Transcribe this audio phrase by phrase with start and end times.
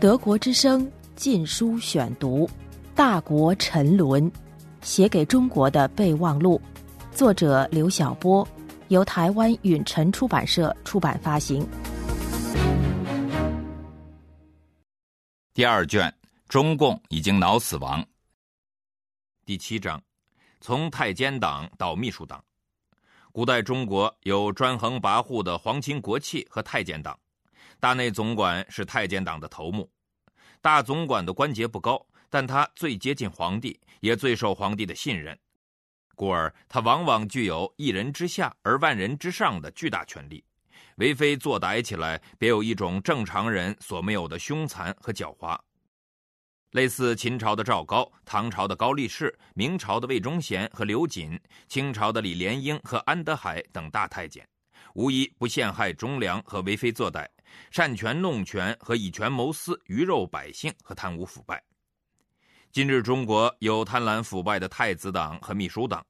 [0.00, 2.46] 德国之声《禁书选读》，
[2.94, 4.30] 《大国沉沦》，
[4.80, 6.58] 写给中国的备忘录，
[7.12, 8.48] 作者刘晓波，
[8.88, 11.68] 由台湾允晨出版社出版发行。
[15.52, 16.10] 第二卷，
[16.48, 18.02] 中共已经脑死亡。
[19.44, 20.00] 第七章，
[20.62, 22.42] 从太监党到秘书党。
[23.32, 27.14] 古代中国有专横跋扈的皇亲国戚和太监党。
[27.80, 29.90] 大内总管是太监党的头目，
[30.60, 35.36] 大总管的官阶不高，但他最接近皇帝，也最受皇帝的信任，
[36.14, 40.44] 故而他往往具有一人之下而万人之上的巨大权力，
[40.96, 45.58] 为非作歹起来，别有一种正常人所没有的凶残和狡猾。
[46.72, 54.46] 类似秦朝的赵高、唐朝的高力士、明朝的魏忠贤和刘瑾、清朝的李莲英和安德海等大太监，
[54.94, 57.26] 无一不陷害忠良和为非作歹。
[57.70, 61.62] 擅权弄权和以权谋私、鱼肉百姓和贪污腐败。
[62.72, 66.06] 今日中国有贪婪腐败的太子党和秘书党。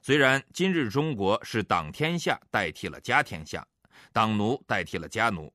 [0.00, 3.64] 虽然今日中国是党天下代替了家天下，
[4.12, 5.52] 党奴代替了家奴，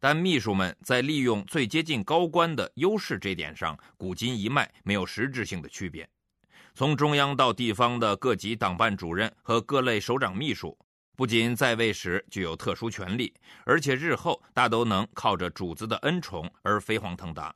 [0.00, 6.08] 但秘书们在利用最接近高官的优势这点上，古今一脉没有实质性的区别。
[6.74, 10.76] 从中央到地方的各级党办主任和各类首长秘书。
[11.14, 13.32] 不仅在位时具有特殊权利，
[13.64, 17.54] 而且日后大都能靠着主子的恩宠而飞黄腾达。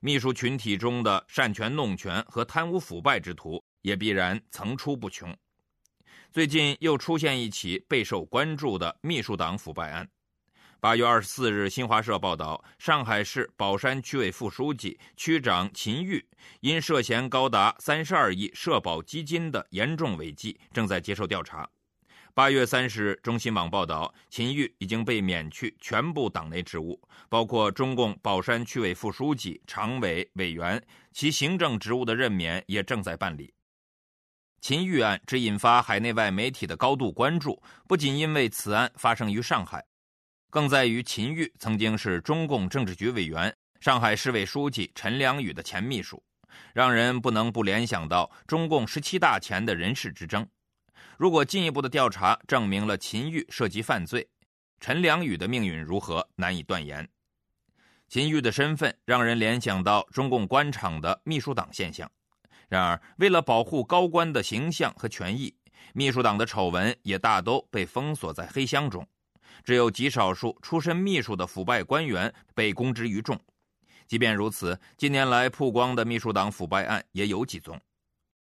[0.00, 5.34] 秘书群体中的擅权弄权和贪污腐败之徒也必然层出不穷。
[6.32, 10.06] 最近又出现一起备受关注的秘书党腐败案。
[10.78, 16.22] 八月二十四日，新华社报道，上海市宝山区委副书记、区长秦玉
[16.60, 21.66] 因涉嫌高达三十二亿社保基金的严重违纪，正在接受调查。
[22.36, 30.78] 八月三十日，中新网报道，秦玉已经被免去全部党内职务，包括中共宝山区委副书记、常委、委员，
[31.12, 33.54] 其行政职务的任免也正在办理。
[34.60, 39.82] 秦玉案只引发海内外媒体的高度关注，不仅因为此案发生于上海，
[40.50, 46.22] 更在于秦玉曾经是中共政治局委员、上海市委书记陈良宇的前秘书，
[46.74, 50.46] 让人不能不联想到中共十七大前的人事之争。
[51.18, 54.28] 如果进一步的调查证明了秦玉涉及犯罪，
[54.80, 57.08] 陈良宇的命运如何难以断言。
[58.08, 62.10] 秦玉的身份让人联想到中共官场的秘书党现象。
[62.68, 65.54] 然而，为了保护高官的形象和权益，
[65.94, 69.06] 秘书党的丑闻也大都被封锁在黑箱中，
[69.64, 73.40] 只有极少数出身秘书的腐败官员被公之于众。
[74.06, 77.80] 即便如此，近年来曝光的秘书党腐败案也有几宗。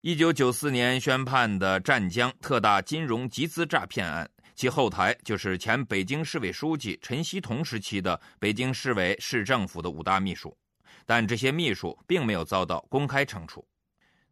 [0.02, 10.56] 一九九四年宣判的湛江特大金融集资诈骗案，其后台就是前北京市委书记陈锡同时期的北京市委市政府的五大秘书，
[11.04, 13.62] 但这些秘书并没有遭到公开惩处。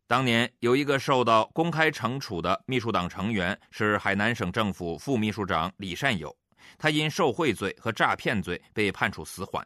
[0.06, 6.34] 当年有一个受到公开惩处的秘书党成员是海南省政府副秘书长李善友，
[6.78, 9.62] 他因受贿罪和诈骗罪被判处死缓。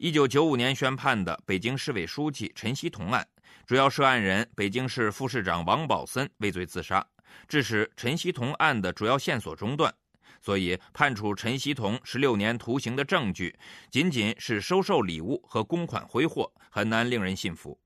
[0.00, 3.26] 一九九五年宣判的北京市委书记陈锡同案。
[3.66, 7.04] 主要涉案人北京市副市长王宝森畏罪自杀，
[7.48, 9.92] 致使陈锡同案的主要线索中断，
[10.40, 13.52] 所以判处陈锡同十六年徒刑的证据，
[13.90, 17.76] 仅仅是收受礼物和公款挥霍，很难令人信服。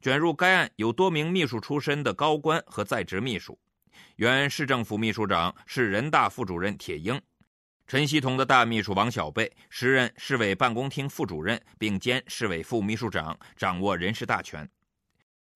[0.00, 3.58] 卷入该案有多名秘书出身的高官和在职秘书，
[4.16, 7.20] 原市政府秘书长、市人大副主任铁英，
[7.90, 14.70] 陈锡同的大秘书王小贝，时任市委办公厅副主任，并兼市委副秘书长，掌握人事大权。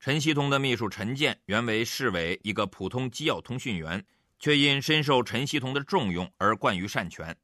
[0.01, 4.05] 陈锡同的秘书陈建原为市委一个普通机要通讯员，
[4.41, 7.37] 却因深受陈锡同的重用而惯于擅权。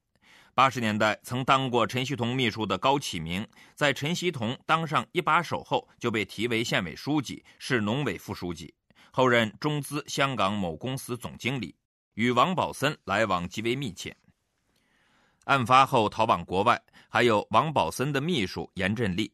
[0.57, 3.47] 八十年代曾当过陈锡同秘书的高启明，
[3.77, 8.75] 在陈锡同当上一把手后，就被提为县委书记、市农委副书记，
[9.13, 11.77] 后任中资香港某公司总经理，
[12.15, 14.17] 与王宝森来往极为密切。
[15.51, 19.33] 案发后逃往国外，还有王宝森的秘书严振立。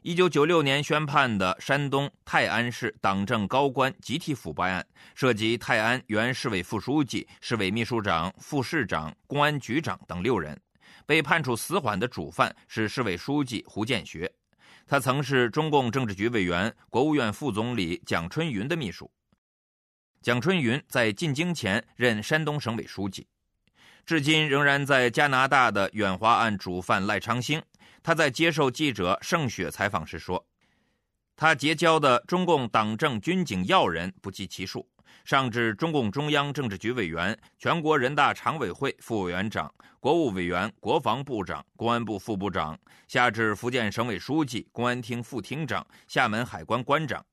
[0.00, 10.56] 一九九六年宣判的山东泰安市党政高官集体腐败案，涉及泰安原市委副书记、市委秘书长、副市长、公安局长等六人。
[11.04, 14.32] 被判处死缓的主犯是市委书记胡建学，
[14.86, 19.10] 他曾是中共政治局委员、国务院副总理蒋春云的秘书。
[20.22, 23.26] 蒋春云在进京前任山东省委书记，
[24.04, 27.62] 至今仍然在加拿大的远华案主犯赖昌星。
[28.02, 30.44] 他在接受记者盛雪采访时说
[31.36, 34.88] ：“他结交的中共党政军警要人不计其数，
[35.24, 42.74] 上至中共中央政治局委员、全国人大常委会副委员长、国务委员、国防部长、公安部副部长；
[43.06, 47.24] 下至福建省委书记、公安厅副厅长、厦门海关关长。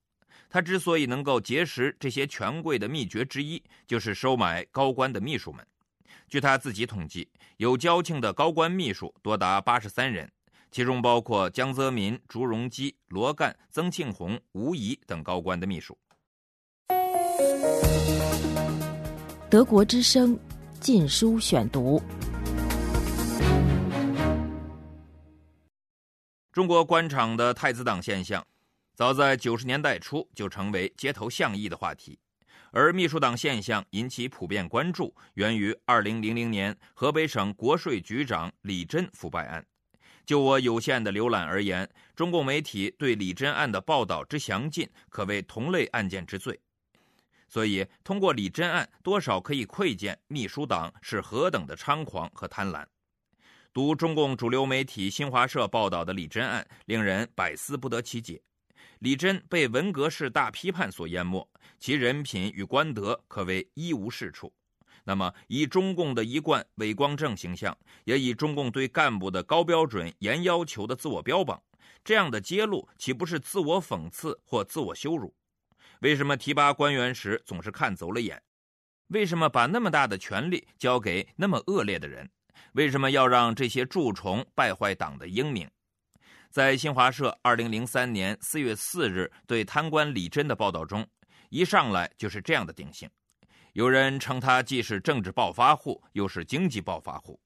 [0.50, 5.66] 他之所以能够结识这些权贵的秘诀之一，就是收买高官的秘书们。
[6.28, 10.30] 据他自己统计，有交情的高官秘书多达八十三人，
[10.70, 15.96] 其中包括江泽民、朱镕基、罗干、曾庆红、吴仪等高官的秘书。
[19.50, 20.36] 德国之声
[20.78, 21.98] 《禁书选读》：
[26.52, 28.46] 中国官场的太子党现象，
[28.94, 32.18] 早在九十年代初就成为街头巷议的话题。
[32.70, 39.64] 而秘书党现象引起普遍关注，源于二零零零年河北省国税局长李真腐败案。
[40.26, 46.60] 就我有限的浏览而言，中共媒体对李真案的报道之详尽，可谓同类案件之最。
[47.48, 52.84] 所以，通过李真案，多少可以窥见秘书党是何等的猖狂和贪婪。
[53.72, 58.42] 读中共主流媒体新华社报道的李真案，令人百思不得其解。
[59.00, 61.48] 李真被文革式大批判所淹没，
[61.78, 64.52] 其人品与官德可谓一无是处。
[65.04, 71.62] 那么，以中共的一贯伟光正形象，也以中共对干部的高标准、严要求的自我标榜，
[72.04, 75.34] 这样的揭露岂不是自我讽刺或自我羞辱？
[76.00, 78.42] 为什么提拔官员时总是看走了眼？
[79.08, 82.28] 为什么把那么大的权力交给那么恶劣的人？
[82.72, 85.70] 为什么要让这些蛀虫败坏党的英名？
[86.50, 91.06] 在新华社二零零三年四月四日对贪官李真的报道中，
[91.50, 93.08] 一上来就是这样的定性：
[93.74, 97.38] 有人称他既是政治暴发户，又是经济暴发户。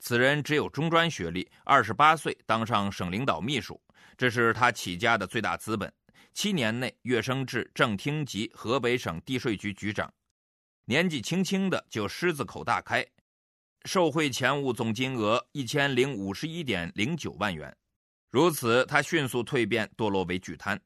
[0.00, 3.80] 此人只有中专学历，二十八岁当上省领导秘书，
[4.16, 5.92] 这是他起家的最大资本。
[6.32, 10.12] 七年内跃升至正厅级河北省地税局局长，
[10.84, 13.04] 年纪轻轻的就狮子口大开，
[13.84, 17.76] 受贿钱物总金额一千零五十一点零九万元。
[18.30, 20.80] 如此，他迅速蜕变堕落为巨贪。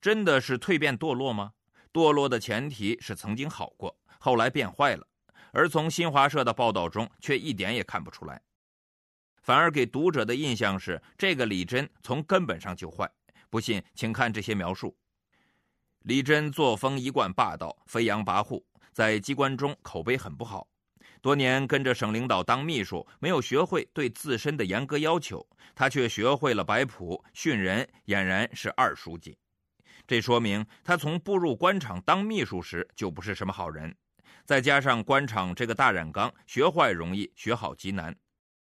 [0.00, 1.52] 真的是蜕变堕落吗？
[1.92, 5.06] 堕落的前提是曾经好过，后来变坏了，
[5.52, 8.40] 而从新华社的报道中却一点也看不出来，
[9.42, 13.10] 反而给读者的印象是这个李真从根本上就坏。
[13.50, 14.96] 不信，请看这些描述。
[16.04, 18.62] 李真作风一贯霸道，飞扬跋扈，
[18.92, 20.66] 在机关中口碑很不好。
[21.20, 29.36] 多年跟着省领导当秘书，没有学会对自身的严格要求，他却学会了摆谱训人，俨然是二书记。
[30.06, 33.94] 这说明他从步入官场当秘书时就不是什么好人。
[34.46, 38.16] 再加上官场这个大染缸，学坏容易，学好极难。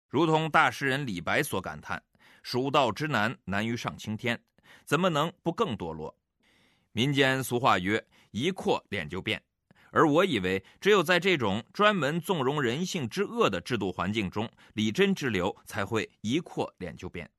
[0.08, 2.02] 如同大诗人李白所感叹
[2.42, 4.42] ：“蜀道之难，难于上青天。”
[4.84, 6.16] 怎么能不更堕落？
[6.92, 9.40] 民间俗话曰：“一扩脸就变。”
[9.90, 17.31] 而我以为，只有在这种专门纵容人性之恶的制度环境中，李真之流才会一扩脸就变。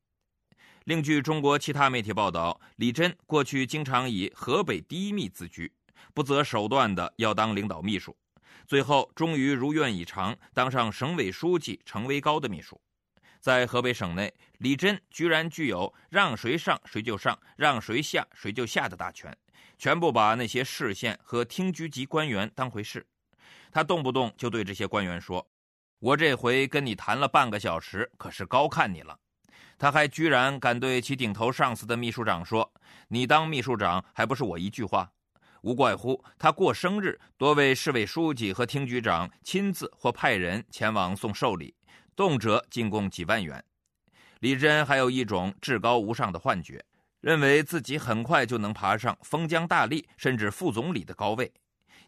[0.85, 5.71] 另据中国其他媒体报道，李真过去经常以河北第一秘自居，
[6.13, 8.17] 不择手段的要当领导秘书，
[8.65, 12.81] 最后终于如愿以偿，当上省委书记程维高的秘书。
[13.39, 19.35] 在河北省内，李真居然具有让谁上谁就上，让谁下谁就下的大权，
[19.77, 23.05] 全部把那些市县和厅局级官员当回事。
[23.71, 25.47] 他动不动就对这些官员说
[25.99, 29.17] ：“我这回跟你谈了半个小时，可是高看你了。”
[29.79, 32.71] 他还居然敢对其顶头上司的秘书长说
[33.09, 35.11] ：“你当秘书长还不是我一句话？”
[35.63, 41.75] 无怪乎他过生日，多位市委书记和厅局长亲自或派人前往送寿礼。
[42.13, 43.63] 动辄进贡几万元，
[44.41, 46.83] 李真还有一种至高无上的幻觉，
[47.21, 51.51] 认为自己很快就能爬上封疆大吏甚至副总理的高位。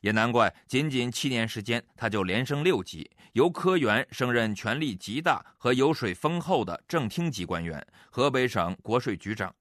[0.02, 9.56] 也难怪，仅仅七年时间，他就连升六级，由科员升任权力极大和油水丰厚的正厅级官员——河北省国税局长。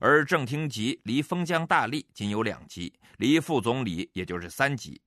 [0.00, 5.00] 而正厅级离封疆大吏仅有两级，离副总理也就是三级，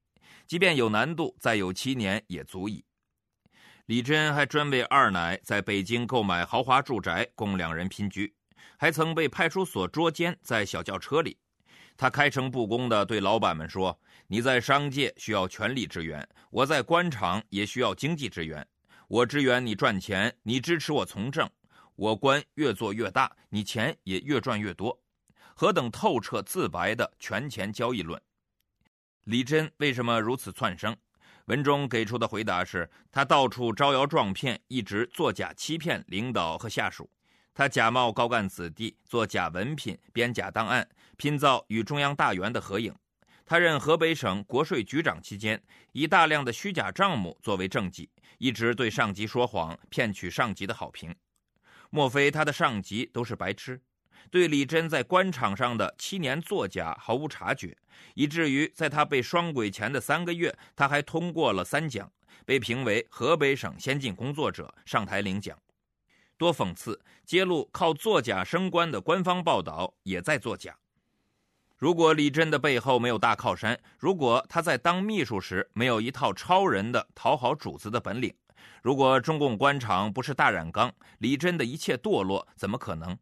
[0.48, 2.86] 即便有难度，再有七年也足矣。
[3.88, 8.34] 李真还专为二奶在北京购买豪华住宅，供两人拼居，
[8.78, 11.38] 还曾被派出所捉奸在小轿车里。
[11.98, 18.66] 他开诚布公地对老板们说：“你在商界需要权力支援，我在官场也需要经济支援。
[19.08, 21.48] 我支援你赚钱，你支持我从政，
[21.96, 24.98] 我官越做越大，你钱也越赚越多。”
[25.54, 28.20] 何等透彻自白的权钱交易论！
[29.26, 30.96] 李真为什么如此窜升？
[31.46, 37.08] 文中给出的回答是：他到处招摇撞骗，一直作假欺骗领导和下属。
[37.54, 42.96] 他假冒高干子弟，做假文凭，编假档案，拼造与中央大员的合影。
[43.46, 51.14] 他任河北省国税局长期间，以大量的虚假账目作为政绩，一直对上级说谎，骗取上级的好评。
[51.90, 53.82] 莫非他的上级都是白痴？
[54.30, 57.78] 对李真在官场上的七年作假毫无察觉，
[58.14, 62.10] 以至于在他被双规前的三个月，他还通过了三奖，
[62.46, 65.58] 被评为河北省先进工作者，上台领奖。
[66.42, 67.00] 多讽刺！
[67.24, 70.76] 揭露靠作假升官的官方报道也在作假。
[71.78, 78.34] 如果李真的背后没有大靠山，如果他在当秘书时没有一套超人的讨好主子的本领，
[78.82, 83.16] 如果中共官场不是大染缸，李真的一切堕落怎么可能？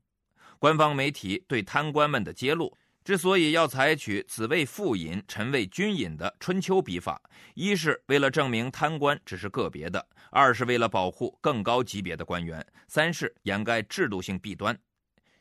[0.58, 2.78] 官方媒体对贪官们的揭露，
[3.10, 7.20] 之所以要采取“子为父隐，臣为君隐”的春秋笔法，
[7.56, 14.78] 一是为了证明贪官只是个别的，二是为了保护更高级别的官员，三是掩盖制度性弊端。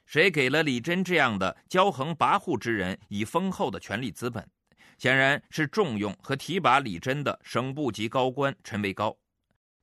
[0.06, 4.48] 谁给了李真这样的骄横跋扈之人以丰厚的权力资本？
[4.96, 9.14] 显然是重用和提拔李真的省部级高官陈维高。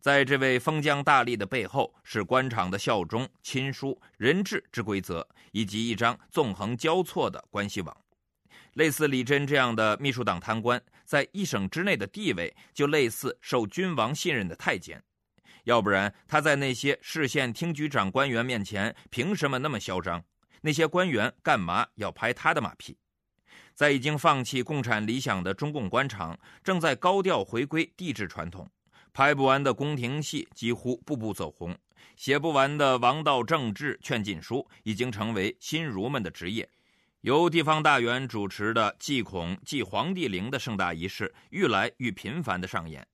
[0.05, 7.97] 在这位封疆大吏的背后，是官场的效忠、亲疏、人质之规则，以及一张纵横交错的关系网。
[8.73, 15.03] 类似李真这样的秘书党贪官，在一省之内的地位，就类似受君王信任的太监。
[15.63, 20.23] 要不然，他在那些市县厅局长官员面前，凭什么那么嚣张？
[20.61, 22.95] 那些官员干嘛要拍他的马屁？
[23.73, 28.69] 在已经放弃共产理想的中共官场，正在高调回归帝制传统。
[29.15, 31.73] 拍不完的宫廷戏几乎步步走红，
[32.17, 36.69] 写不完的王道政治劝进书已经成为新儒们的职业。
[37.21, 43.07] 由地方大员主持的祭孔、祭皇帝陵的盛大仪式愈来愈频繁的上演，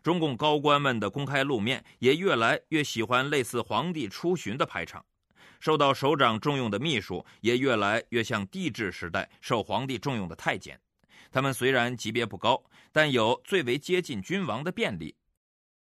[0.00, 5.04] 中共高官们的公开露面也越来越喜欢类似皇帝出巡的排场。
[5.58, 10.80] 受到首长重用的秘书也越来越像帝制时代受皇帝重用的太监。
[11.32, 12.62] 他们虽然级别不高，
[12.92, 15.12] 但有最为接近君王的便利。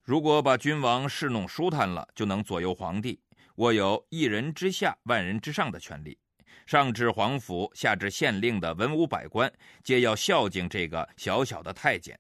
[0.09, 3.19] 如果把君王侍弄舒坦了，就能左右皇帝，
[3.57, 6.17] 握有一人之下、万人之上的权利。
[6.65, 12.19] 上至皇甫，下至县令的文武百官，皆要孝敬这个小小的太监。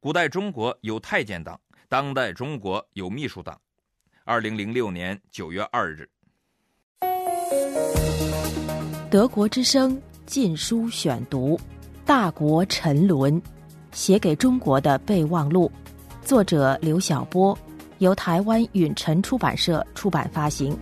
[0.00, 3.58] 古代中国有太监党，当代中国有秘书党。
[4.24, 6.06] 二零零六年九月二日，
[9.10, 11.56] 德国之声《禁书选读》，
[12.04, 13.40] 《大国沉沦》，
[13.92, 15.72] 写给中国的备忘录。
[16.24, 17.56] 作者刘晓波，
[17.98, 20.76] 由台湾允晨出版社出版发行。